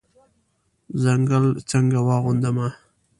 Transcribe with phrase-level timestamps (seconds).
[1.03, 2.67] ځنګل څنګه واغوندمه